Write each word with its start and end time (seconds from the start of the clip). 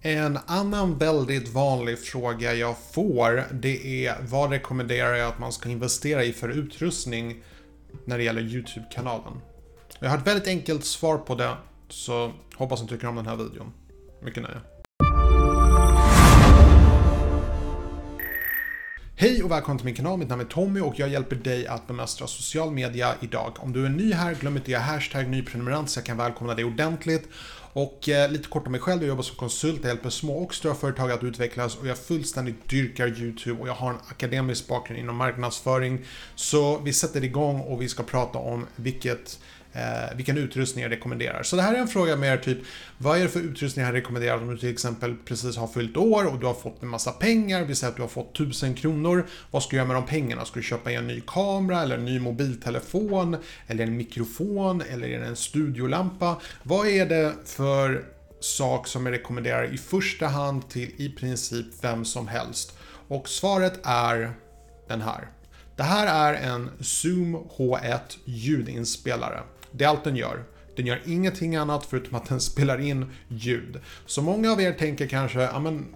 En 0.00 0.38
annan 0.46 0.98
väldigt 0.98 1.48
vanlig 1.48 1.98
fråga 1.98 2.54
jag 2.54 2.76
får 2.92 3.44
det 3.52 4.06
är 4.06 4.16
vad 4.28 4.50
rekommenderar 4.50 5.14
jag 5.14 5.28
att 5.28 5.38
man 5.38 5.52
ska 5.52 5.68
investera 5.68 6.24
i 6.24 6.32
för 6.32 6.48
utrustning 6.48 7.42
när 8.04 8.18
det 8.18 8.24
gäller 8.24 8.42
YouTube-kanalen? 8.42 9.32
Jag 9.98 10.10
har 10.10 10.18
ett 10.18 10.26
väldigt 10.26 10.48
enkelt 10.48 10.84
svar 10.84 11.18
på 11.18 11.34
det, 11.34 11.56
så 11.88 12.32
hoppas 12.54 12.82
ni 12.82 12.88
tycker 12.88 13.08
om 13.08 13.16
den 13.16 13.26
här 13.26 13.36
videon. 13.36 13.72
Mycket 14.22 14.42
nöje. 14.42 14.60
Hej 19.20 19.42
och 19.42 19.50
välkommen 19.50 19.78
till 19.78 19.84
min 19.84 19.94
kanal, 19.94 20.18
mitt 20.18 20.28
namn 20.28 20.42
är 20.42 20.46
Tommy 20.46 20.80
och 20.80 20.98
jag 20.98 21.08
hjälper 21.08 21.36
dig 21.36 21.66
att 21.66 21.86
bemästra 21.86 22.26
social 22.26 22.70
media 22.70 23.14
idag. 23.20 23.56
Om 23.58 23.72
du 23.72 23.84
är 23.84 23.88
ny 23.88 24.12
här, 24.12 24.34
glöm 24.34 24.56
inte 24.56 24.64
att 24.64 24.68
göra 24.68 24.82
hashtag 24.82 25.28
nyprenumerant 25.28 25.90
så 25.90 25.98
jag 25.98 26.06
kan 26.06 26.16
välkomna 26.16 26.54
dig 26.54 26.64
ordentligt. 26.64 27.28
Och 27.72 28.08
eh, 28.08 28.30
lite 28.30 28.48
kort 28.48 28.66
om 28.66 28.72
mig 28.72 28.80
själv, 28.80 29.02
jag 29.02 29.08
jobbar 29.08 29.22
som 29.22 29.36
konsult, 29.36 29.78
jag 29.82 29.88
hjälper 29.88 30.10
små 30.10 30.38
och 30.38 30.54
stora 30.54 30.74
företag 30.74 31.10
att 31.12 31.22
utvecklas 31.22 31.76
och 31.76 31.86
jag 31.86 31.98
fullständigt 31.98 32.68
dyrkar 32.68 33.20
YouTube 33.20 33.60
och 33.60 33.68
jag 33.68 33.74
har 33.74 33.90
en 33.90 33.98
akademisk 34.08 34.68
bakgrund 34.68 35.00
inom 35.00 35.16
marknadsföring. 35.16 36.04
Så 36.34 36.78
vi 36.78 36.92
sätter 36.92 37.24
igång 37.24 37.60
och 37.60 37.82
vi 37.82 37.88
ska 37.88 38.02
prata 38.02 38.38
om 38.38 38.66
vilket 38.76 39.38
eh, 39.78 40.16
vilken 40.16 40.38
utrustning 40.38 40.82
jag 40.82 40.92
rekommenderar. 40.92 41.42
Så 41.42 41.56
det 41.56 41.62
här 41.62 41.74
är 41.74 41.78
en 41.78 41.88
fråga 41.88 42.16
mer 42.16 42.36
typ, 42.36 42.58
vad 42.98 43.18
är 43.18 43.22
det 43.22 43.28
för 43.28 43.40
utrustning 43.40 43.84
jag 43.84 43.94
rekommenderar 43.94 44.36
om 44.36 44.50
du 44.50 44.58
till 44.58 44.72
exempel 44.72 45.16
precis 45.24 45.56
har 45.56 45.66
fyllt 45.66 45.96
år 45.96 46.26
och 46.26 46.38
du 46.38 46.46
har 46.46 46.54
fått 46.54 46.82
en 46.82 46.88
massa 46.88 47.12
pengar, 47.12 47.64
vi 47.64 47.74
säger 47.74 47.90
att 47.90 47.96
du 47.96 48.02
har 48.02 48.08
fått 48.08 48.34
1000 48.34 48.74
kronor. 48.74 49.26
Vad 49.50 49.62
ska 49.62 49.70
du 49.70 49.76
göra 49.76 49.86
med 49.86 49.96
de 49.96 50.06
pengarna? 50.06 50.44
Ska 50.44 50.60
du 50.60 50.62
köpa 50.62 50.92
en 50.92 51.06
ny 51.06 51.20
kamera 51.26 51.82
eller 51.82 51.98
en 51.98 52.04
ny 52.04 52.20
mobiltelefon 52.20 53.36
eller 53.66 53.84
en 53.84 53.96
mikrofon 53.96 54.82
eller 54.90 55.08
en 55.08 55.36
studiolampa? 55.36 56.36
Vad 56.62 56.86
är 56.86 57.06
det 57.06 57.34
för 57.44 58.04
sak 58.40 58.86
som 58.86 59.06
jag 59.06 59.12
rekommenderar 59.12 59.74
i 59.74 59.78
första 59.78 60.26
hand 60.26 60.68
till 60.68 60.90
i 60.96 61.08
princip 61.08 61.66
vem 61.80 62.04
som 62.04 62.28
helst? 62.28 62.78
Och 63.08 63.28
svaret 63.28 63.80
är 63.82 64.32
den 64.88 65.00
här. 65.00 65.28
Det 65.76 65.82
här 65.82 66.34
är 66.34 66.34
en 66.34 66.70
Zoom 66.80 67.36
H1 67.56 67.98
ljudinspelare. 68.24 69.42
Det 69.72 69.84
är 69.84 69.88
allt 69.88 70.04
den 70.04 70.16
gör. 70.16 70.44
Den 70.76 70.86
gör 70.86 71.02
ingenting 71.06 71.56
annat 71.56 71.86
förutom 71.86 72.14
att 72.14 72.28
den 72.28 72.40
spelar 72.50 72.80
in 72.80 73.12
ljud. 73.28 73.80
Så 74.06 74.22
många 74.22 74.52
av 74.52 74.60
er 74.60 74.72
tänker 74.72 75.06
kanske, 75.06 75.40
ja 75.40 75.60
men 75.60 75.86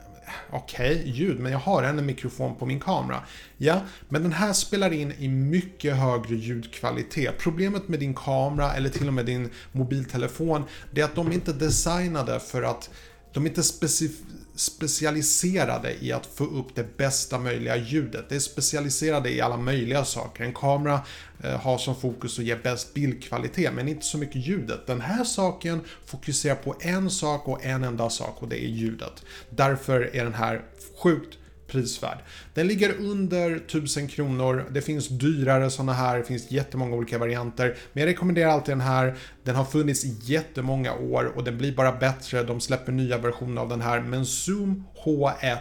okej, 0.50 0.96
okay, 1.00 1.10
ljud, 1.10 1.40
men 1.40 1.52
jag 1.52 1.58
har 1.58 1.82
en 1.82 2.06
mikrofon 2.06 2.56
på 2.56 2.66
min 2.66 2.80
kamera. 2.80 3.20
Ja, 3.56 3.80
men 4.08 4.22
den 4.22 4.32
här 4.32 4.52
spelar 4.52 4.92
in 4.92 5.12
i 5.12 5.28
mycket 5.28 5.96
högre 5.96 6.34
ljudkvalitet. 6.34 7.38
Problemet 7.38 7.88
med 7.88 8.00
din 8.00 8.14
kamera 8.14 8.74
eller 8.74 8.88
till 8.88 9.08
och 9.08 9.14
med 9.14 9.26
din 9.26 9.50
mobiltelefon, 9.72 10.64
det 10.90 11.00
är 11.00 11.04
att 11.04 11.14
de 11.14 11.32
inte 11.32 11.50
är 11.50 11.54
designade 11.54 12.40
för 12.40 12.62
att 12.62 12.90
de 13.32 13.44
är 13.44 13.48
inte 13.48 13.62
specif 13.62 14.12
specialiserade 14.54 15.96
i 16.00 16.12
att 16.12 16.26
få 16.26 16.44
upp 16.44 16.74
det 16.74 16.96
bästa 16.96 17.38
möjliga 17.38 17.76
ljudet. 17.76 18.28
Det 18.28 18.34
är 18.34 18.40
specialiserade 18.40 19.30
i 19.30 19.40
alla 19.40 19.56
möjliga 19.56 20.04
saker. 20.04 20.44
En 20.44 20.54
kamera 20.54 21.00
eh, 21.42 21.60
har 21.60 21.78
som 21.78 21.96
fokus 21.96 22.38
att 22.38 22.44
ge 22.44 22.56
bäst 22.56 22.94
bildkvalitet, 22.94 23.74
men 23.74 23.88
inte 23.88 24.06
så 24.06 24.18
mycket 24.18 24.46
ljudet. 24.46 24.86
Den 24.86 25.00
här 25.00 25.24
saken 25.24 25.80
fokuserar 26.06 26.54
på 26.54 26.76
en 26.80 27.10
sak 27.10 27.48
och 27.48 27.64
en 27.64 27.84
enda 27.84 28.10
sak 28.10 28.42
och 28.42 28.48
det 28.48 28.64
är 28.64 28.68
ljudet. 28.68 29.24
Därför 29.50 30.16
är 30.16 30.24
den 30.24 30.34
här 30.34 30.62
sjukt 31.02 31.38
prisvärd. 31.72 32.18
Den 32.54 32.66
ligger 32.66 32.94
under 33.00 33.56
1000 33.56 34.08
kronor. 34.08 34.66
Det 34.70 34.82
finns 34.82 35.08
dyrare 35.08 35.70
sådana 35.70 35.92
här, 35.92 36.18
det 36.18 36.24
finns 36.24 36.50
jättemånga 36.50 36.96
olika 36.96 37.18
varianter. 37.18 37.76
Men 37.92 38.00
jag 38.00 38.08
rekommenderar 38.08 38.50
alltid 38.50 38.72
den 38.72 38.80
här. 38.80 39.14
Den 39.44 39.54
har 39.54 39.64
funnits 39.64 40.04
i 40.04 40.16
jättemånga 40.22 40.94
år 40.94 41.32
och 41.36 41.44
den 41.44 41.58
blir 41.58 41.76
bara 41.76 41.92
bättre. 41.92 42.42
De 42.42 42.60
släpper 42.60 42.92
nya 42.92 43.18
versioner 43.18 43.62
av 43.62 43.68
den 43.68 43.80
här. 43.80 44.00
Men 44.00 44.26
Zoom 44.26 44.84
H1 45.04 45.58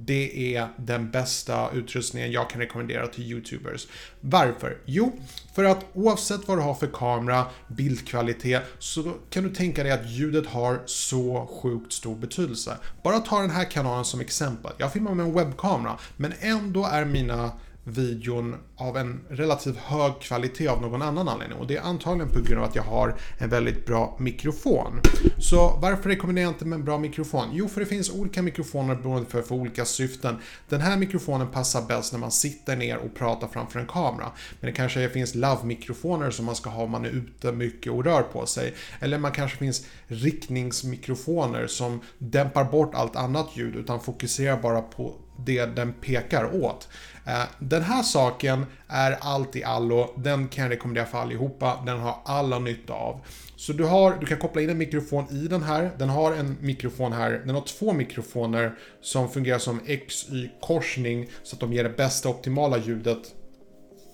det 0.00 0.56
är 0.56 0.68
den 0.76 1.10
bästa 1.10 1.70
utrustningen 1.70 2.32
jag 2.32 2.50
kan 2.50 2.60
rekommendera 2.60 3.06
till 3.06 3.24
YouTubers. 3.24 3.86
Varför? 4.20 4.78
Jo, 4.84 5.12
för 5.54 5.64
att 5.64 5.84
oavsett 5.92 6.48
vad 6.48 6.58
du 6.58 6.62
har 6.62 6.74
för 6.74 6.86
kamera, 6.86 7.46
bildkvalitet, 7.68 8.62
så 8.78 9.14
kan 9.30 9.42
du 9.42 9.54
tänka 9.54 9.82
dig 9.82 9.92
att 9.92 10.10
ljudet 10.10 10.46
har 10.46 10.82
så 10.86 11.46
sjukt 11.62 11.92
stor 11.92 12.16
betydelse. 12.16 12.76
Bara 13.02 13.18
ta 13.18 13.40
den 13.40 13.50
här 13.50 13.70
kanalen 13.70 14.04
som 14.04 14.20
exempel. 14.20 14.72
Jag 14.78 14.92
filmar 14.92 15.14
med 15.14 15.26
en 15.26 15.34
webbkamera, 15.34 15.98
men 16.16 16.32
ändå 16.40 16.84
är 16.86 17.04
mina 17.04 17.52
videon 17.90 18.56
av 18.76 18.96
en 18.96 19.20
relativt 19.28 19.76
hög 19.76 20.12
kvalitet 20.20 20.68
av 20.68 20.82
någon 20.82 21.02
annan 21.02 21.28
anledning. 21.28 21.58
Och 21.58 21.66
det 21.66 21.76
är 21.76 21.82
antagligen 21.82 22.32
på 22.32 22.40
grund 22.40 22.58
av 22.58 22.68
att 22.68 22.74
jag 22.74 22.82
har 22.82 23.14
en 23.38 23.50
väldigt 23.50 23.86
bra 23.86 24.16
mikrofon. 24.20 25.00
Så 25.38 25.78
varför 25.82 26.08
rekommenderar 26.08 26.44
jag 26.44 26.52
inte 26.52 26.64
med 26.64 26.76
en 26.76 26.84
bra 26.84 26.98
mikrofon? 26.98 27.48
Jo, 27.52 27.68
för 27.68 27.80
det 27.80 27.86
finns 27.86 28.10
olika 28.10 28.42
mikrofoner 28.42 28.94
beroende 28.94 29.30
för, 29.30 29.42
för 29.42 29.54
olika 29.54 29.84
syften. 29.84 30.36
Den 30.68 30.80
här 30.80 30.96
mikrofonen 30.96 31.48
passar 31.48 31.82
bäst 31.82 32.12
när 32.12 32.20
man 32.20 32.30
sitter 32.30 32.76
ner 32.76 32.96
och 32.96 33.14
pratar 33.14 33.48
framför 33.48 33.80
en 33.80 33.86
kamera. 33.86 34.30
Men 34.60 34.70
det 34.70 34.76
kanske 34.76 35.08
finns 35.08 35.34
love-mikrofoner 35.34 36.30
som 36.30 36.44
man 36.44 36.56
ska 36.56 36.70
ha 36.70 36.82
om 36.82 36.90
man 36.90 37.04
är 37.04 37.10
ute 37.10 37.52
mycket 37.52 37.92
och 37.92 38.04
rör 38.04 38.22
på 38.22 38.46
sig. 38.46 38.74
Eller 39.00 39.18
man 39.18 39.32
kanske 39.32 39.58
finns 39.58 39.86
riktningsmikrofoner 40.06 41.66
som 41.66 42.00
dämpar 42.18 42.64
bort 42.64 42.94
allt 42.94 43.16
annat 43.16 43.48
ljud 43.54 43.76
utan 43.76 44.00
fokuserar 44.00 44.62
bara 44.62 44.82
på 44.82 45.14
det 45.44 45.66
den 45.66 45.92
pekar 45.92 46.54
åt. 46.62 46.88
Eh, 47.26 47.42
den 47.58 47.82
här 47.82 48.02
saken 48.02 48.66
är 48.88 49.16
allt 49.20 49.56
i 49.56 49.64
allo, 49.64 50.14
den 50.16 50.48
kan 50.48 50.64
jag 50.64 50.70
rekommendera 50.70 51.06
för 51.06 51.18
allihopa, 51.18 51.82
den 51.86 51.98
har 51.98 52.16
alla 52.24 52.58
nytta 52.58 52.92
av. 52.92 53.20
Så 53.56 53.72
du, 53.72 53.84
har, 53.84 54.16
du 54.20 54.26
kan 54.26 54.38
koppla 54.38 54.62
in 54.62 54.70
en 54.70 54.78
mikrofon 54.78 55.24
i 55.30 55.48
den 55.48 55.62
här, 55.62 55.90
den 55.98 56.08
har 56.08 56.32
en 56.32 56.56
mikrofon 56.60 57.12
här, 57.12 57.30
den 57.30 57.54
har 57.54 57.62
två 57.62 57.92
mikrofoner 57.92 58.74
som 59.00 59.28
fungerar 59.28 59.58
som 59.58 59.80
XY-korsning 59.80 61.28
så 61.42 61.56
att 61.56 61.60
de 61.60 61.72
ger 61.72 61.84
det 61.84 61.96
bästa 61.96 62.28
optimala 62.28 62.78
ljudet 62.78 63.34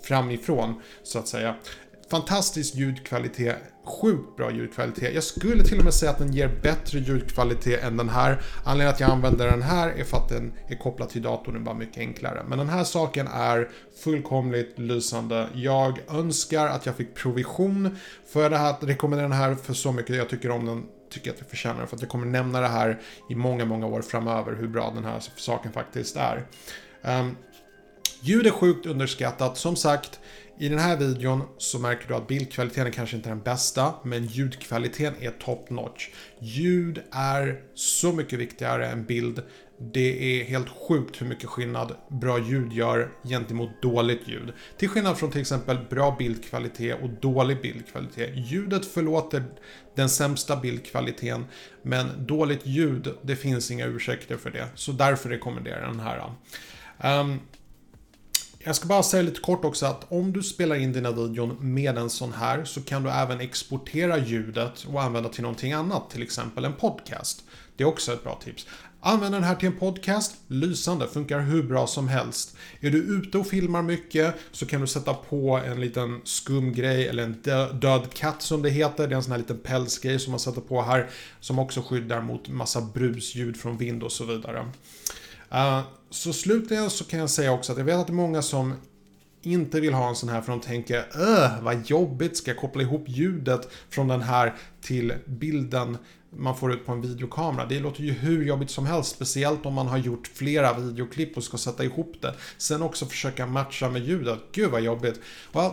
framifrån, 0.05 0.83
så 1.03 1.19
att 1.19 1.29
säga 1.29 1.55
fantastisk 2.11 2.75
ljudkvalitet, 2.75 3.57
sjukt 3.85 4.37
bra 4.37 4.51
ljudkvalitet. 4.51 5.15
Jag 5.15 5.25
skulle 5.25 5.65
till 5.65 5.79
och 5.79 5.85
med 5.85 5.95
säga 5.95 6.11
att 6.11 6.19
den 6.19 6.33
ger 6.33 6.49
bättre 6.63 6.99
ljudkvalitet 6.99 7.83
än 7.83 7.97
den 7.97 8.09
här. 8.09 8.43
Anledningen 8.65 8.95
att 8.95 9.01
jag 9.01 9.11
använder 9.11 9.51
den 9.51 9.63
här 9.63 9.89
är 9.89 10.05
för 10.05 10.17
att 10.17 10.29
den 10.29 10.53
är 10.69 10.77
kopplad 10.77 11.09
till 11.09 11.23
datorn, 11.23 11.57
och 11.57 11.63
bara 11.63 11.75
mycket 11.75 11.99
enklare. 11.99 12.43
Men 12.49 12.59
den 12.59 12.69
här 12.69 12.85
saken 12.85 13.27
är 13.27 13.69
fullkomligt 14.05 14.79
lysande. 14.79 15.49
Jag 15.55 15.99
önskar 16.09 16.67
att 16.67 16.87
jag 16.87 16.97
fick 16.97 17.15
provision 17.15 17.99
för 18.27 18.51
det 18.51 18.57
här, 18.57 18.71
att 18.71 18.85
rekommendera 18.85 19.29
den 19.29 19.39
här 19.39 19.55
för 19.55 19.75
så 19.75 19.93
mycket 19.93 20.17
jag 20.17 20.29
tycker 20.29 20.51
om 20.51 20.67
den 20.67 20.87
tycker 21.11 21.31
att 21.31 21.39
jag 21.39 21.49
förtjänar 21.49 21.79
den. 21.79 21.87
för 21.87 21.97
att 21.97 22.03
jag 22.03 22.11
kommer 22.11 22.27
nämna 22.27 22.61
det 22.61 22.69
här 22.69 23.01
i 23.31 23.35
många, 23.35 23.65
många 23.65 23.87
år 23.87 24.03
framöver 24.03 24.57
hur 24.57 24.69
bra 24.69 24.93
den 24.95 25.05
här 25.05 25.23
saken 25.37 25.73
faktiskt 25.73 26.17
är. 26.17 26.47
Um, 27.03 27.37
ljud 28.25 28.47
är 28.47 28.51
sjukt 28.51 28.87
underskattat. 28.87 29.57
Som 29.57 29.77
sagt, 29.77 30.21
i 30.59 30.69
den 30.69 30.79
här 30.79 30.97
videon 30.97 31.43
så 31.59 31.79
märker 31.79 32.09
du 32.09 32.15
att 32.15 32.29
bildkvaliteten 32.29 32.93
kanske 32.93 33.17
inte 33.17 33.29
är 33.29 33.35
den 33.35 33.43
bästa, 33.43 33.95
men 34.03 34.27
ljudkvaliteten 34.27 35.15
är 35.21 35.31
top 35.31 35.71
notch. 35.71 36.09
Ljud 36.39 37.03
är 37.11 37.61
så 37.75 38.12
mycket 38.12 38.39
viktigare 38.39 38.87
än 38.87 39.05
bild. 39.05 39.43
Det 39.93 40.41
är 40.41 40.45
helt 40.45 40.69
sjukt 40.69 41.21
hur 41.21 41.27
mycket 41.27 41.49
skillnad 41.49 41.97
bra 42.09 42.39
ljud 42.39 42.73
gör 42.73 43.11
gentemot 43.23 43.83
dåligt 43.83 44.29
ljud. 44.29 44.53
Till 44.79 44.89
skillnad 44.89 45.19
från 45.19 45.31
till 45.31 45.41
exempel 45.41 45.79
bra 45.91 46.17
bildkvalitet 46.19 47.03
och 47.03 47.11
dålig 47.11 47.62
bildkvalitet. 47.62 48.31
Ljudet 48.35 48.87
förlåter 48.87 49.45
den 49.97 50.09
sämsta 50.09 50.56
bildkvaliteten, 50.56 51.45
men 51.83 52.27
dåligt 52.27 52.67
ljud, 52.67 53.15
det 53.23 53.37
finns 53.37 53.71
inga 53.71 53.87
ursäkter 53.87 54.37
för 54.37 54.51
det. 54.51 54.69
Så 54.75 54.93
därför 54.93 55.29
rekommenderar 55.29 55.81
jag 55.81 55.91
den 55.91 56.01
här. 56.01 56.31
Um, 57.21 57.41
jag 58.67 58.77
ska 58.77 58.87
bara 58.87 59.03
säga 59.03 59.23
lite 59.23 59.41
kort 59.41 59.65
också 59.65 59.87
att 59.87 60.13
om 60.13 60.33
du 60.33 60.43
spelar 60.43 60.77
in 60.77 60.93
dina 60.93 61.11
videon 61.11 61.57
med 61.61 61.99
en 61.99 62.11
sån 62.11 62.33
här 62.33 62.65
så 62.65 62.83
kan 62.83 63.03
du 63.03 63.11
även 63.11 63.41
exportera 63.41 64.19
ljudet 64.19 64.87
och 64.93 65.03
använda 65.03 65.29
till 65.29 65.43
någonting 65.43 65.73
annat, 65.73 66.11
till 66.11 66.23
exempel 66.23 66.65
en 66.65 66.73
podcast. 66.73 67.45
Det 67.77 67.85
är 67.85 67.89
också 67.89 68.13
ett 68.13 68.23
bra 68.25 68.41
tips. 68.45 68.67
Använd 69.01 69.35
den 69.35 69.43
här 69.43 69.55
till 69.55 69.69
en 69.69 69.79
podcast, 69.79 70.37
lysande, 70.49 71.09
funkar 71.09 71.41
hur 71.41 71.62
bra 71.62 71.87
som 71.87 72.09
helst. 72.09 72.56
Är 72.81 72.91
du 72.91 72.99
ute 72.99 73.38
och 73.38 73.47
filmar 73.47 73.83
mycket 73.83 74.35
så 74.53 74.67
kan 74.67 74.81
du 74.81 74.87
sätta 74.87 75.15
på 75.15 75.61
en 75.67 75.81
liten 75.81 76.21
skum 76.25 76.73
grej 76.73 77.09
eller 77.09 77.23
en 77.23 77.43
död 77.81 78.15
katt 78.15 78.43
som 78.43 78.62
det 78.62 78.71
heter. 78.71 79.09
Det 79.09 79.15
är 79.15 79.17
en 79.17 79.23
sån 79.23 79.33
här 79.33 79.38
liten 79.38 79.59
pälsgrej 79.59 80.19
som 80.19 80.31
man 80.31 80.41
sätter 80.41 80.61
på 80.61 80.83
här 80.83 81.11
som 81.41 81.59
också 81.59 81.83
skyddar 81.83 82.21
mot 82.21 82.49
massa 82.49 82.81
brusljud 82.81 83.56
från 83.56 83.77
vind 83.77 84.03
och 84.03 84.12
så 84.12 84.25
vidare. 84.25 84.67
Uh, 85.53 85.81
så 86.14 86.32
slutligen 86.32 86.90
så 86.90 87.05
kan 87.05 87.20
jag 87.20 87.31
säga 87.31 87.52
också 87.52 87.72
att 87.72 87.78
jag 87.78 87.84
vet 87.84 87.96
att 87.96 88.06
det 88.06 88.11
är 88.11 88.14
många 88.14 88.43
som 88.43 88.75
inte 89.43 89.81
vill 89.81 89.94
ha 89.94 90.08
en 90.08 90.16
sån 90.16 90.28
här 90.28 90.40
för 90.40 90.52
de 90.52 90.61
tänker 90.61 91.06
öh, 91.14 91.62
vad 91.62 91.90
jobbigt, 91.90 92.37
ska 92.37 92.50
jag 92.50 92.58
koppla 92.58 92.82
ihop 92.82 93.05
ljudet 93.06 93.69
från 93.90 94.08
den 94.08 94.22
här 94.22 94.55
till 94.81 95.14
bilden 95.26 95.99
man 96.37 96.56
får 96.56 96.72
ut 96.72 96.87
på 96.87 96.93
en 96.93 97.00
videokamera. 97.00 97.66
Det 97.66 97.81
låter 97.81 98.02
ju 98.02 98.12
hur 98.12 98.44
jobbigt 98.44 98.70
som 98.70 98.87
helst, 98.87 99.11
speciellt 99.11 99.66
om 99.66 99.75
man 99.75 99.87
har 99.87 99.99
gjort 99.99 100.31
flera 100.34 100.78
videoklipp 100.78 101.37
och 101.37 101.44
ska 101.44 101.56
sätta 101.56 101.84
ihop 101.84 102.14
det. 102.20 102.34
Sen 102.58 102.82
också 102.82 103.06
försöka 103.06 103.46
matcha 103.46 103.90
med 103.90 104.02
ljudet. 104.02 104.38
Gud 104.52 104.70
vad 104.70 104.82
jobbigt. 104.82 105.20
Well, 105.52 105.70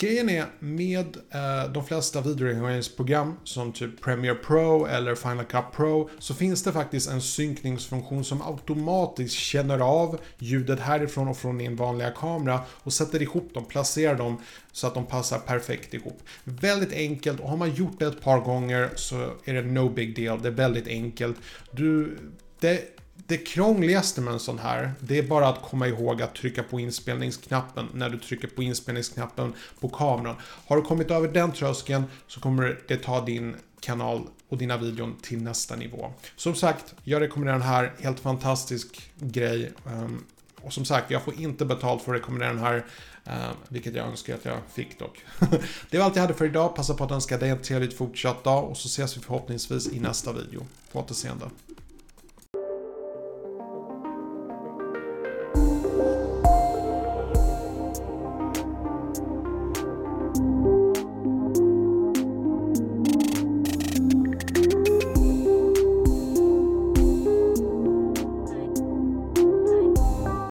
Grejen 0.00 0.28
är 0.28 0.46
med 0.58 1.16
eh, 1.30 1.72
de 1.72 1.84
flesta 1.84 2.20
videoredigeringsprogram 2.20 3.34
som 3.44 3.72
typ 3.72 4.00
Premiere 4.00 4.34
Pro 4.34 4.86
eller 4.86 5.14
Final 5.14 5.44
Cut 5.44 5.64
Pro 5.76 6.10
så 6.18 6.34
finns 6.34 6.62
det 6.62 6.72
faktiskt 6.72 7.10
en 7.10 7.20
synkningsfunktion 7.20 8.24
som 8.24 8.42
automatiskt 8.42 9.34
känner 9.34 9.78
av 9.78 10.20
ljudet 10.38 10.80
härifrån 10.80 11.28
och 11.28 11.36
från 11.36 11.58
din 11.58 11.76
vanliga 11.76 12.10
kamera 12.10 12.60
och 12.70 12.92
sätter 12.92 13.22
ihop 13.22 13.54
dem, 13.54 13.64
placerar 13.64 14.14
dem 14.14 14.42
så 14.72 14.86
att 14.86 14.94
de 14.94 15.06
passar 15.06 15.38
perfekt 15.38 15.94
ihop. 15.94 16.22
Väldigt 16.44 16.92
enkelt 16.92 17.40
och 17.40 17.48
har 17.48 17.56
man 17.56 17.74
gjort 17.74 17.98
det 17.98 18.06
ett 18.06 18.20
par 18.20 18.40
gånger 18.40 18.90
så 18.94 19.30
är 19.44 19.54
det 19.54 19.62
no 19.62 19.88
big 19.88 20.16
deal. 20.16 20.42
Det 20.42 20.48
är 20.48 20.52
väldigt 20.52 20.88
enkelt. 20.88 21.36
Du, 21.70 22.18
det 22.60 22.98
det 23.28 23.36
krångligaste 23.36 24.20
med 24.20 24.32
en 24.32 24.40
sån 24.40 24.58
här, 24.58 24.92
det 25.00 25.18
är 25.18 25.22
bara 25.22 25.48
att 25.48 25.62
komma 25.62 25.88
ihåg 25.88 26.22
att 26.22 26.34
trycka 26.34 26.62
på 26.62 26.80
inspelningsknappen 26.80 27.88
när 27.94 28.10
du 28.10 28.18
trycker 28.18 28.48
på 28.48 28.62
inspelningsknappen 28.62 29.52
på 29.80 29.88
kameran. 29.88 30.36
Har 30.40 30.76
du 30.76 30.82
kommit 30.82 31.10
över 31.10 31.28
den 31.28 31.52
tröskeln 31.52 32.04
så 32.26 32.40
kommer 32.40 32.78
det 32.88 32.96
ta 32.96 33.24
din 33.24 33.56
kanal 33.80 34.26
och 34.48 34.58
dina 34.58 34.76
videon 34.76 35.16
till 35.22 35.42
nästa 35.42 35.76
nivå. 35.76 36.12
Som 36.36 36.54
sagt, 36.54 36.94
jag 37.04 37.22
rekommenderar 37.22 37.58
den 37.58 37.68
här, 37.68 37.94
helt 38.00 38.20
fantastisk 38.20 39.10
grej. 39.18 39.72
Ehm, 39.86 40.24
och 40.60 40.72
som 40.72 40.84
sagt, 40.84 41.10
jag 41.10 41.22
får 41.22 41.40
inte 41.40 41.64
betalt 41.64 42.02
för 42.02 42.14
att 42.14 42.20
rekommendera 42.20 42.52
den 42.52 42.62
här, 42.62 42.86
ehm, 43.24 43.54
vilket 43.68 43.94
jag 43.94 44.06
önskar 44.06 44.34
att 44.34 44.44
jag 44.44 44.58
fick 44.74 44.98
dock. 44.98 45.24
det 45.90 45.98
var 45.98 46.04
allt 46.04 46.16
jag 46.16 46.22
hade 46.22 46.34
för 46.34 46.44
idag. 46.44 46.76
Passa 46.76 46.94
på 46.94 47.04
att 47.04 47.10
önska 47.10 47.38
dig 47.38 47.50
en 47.50 47.62
trevlig 47.62 47.96
fortsatt 47.96 48.44
dag 48.44 48.70
och 48.70 48.76
så 48.76 48.86
ses 48.86 49.16
vi 49.16 49.20
förhoppningsvis 49.20 49.88
i 49.92 50.00
nästa 50.00 50.32
video. 50.32 50.66
På 50.92 50.98
återseende. 50.98 51.46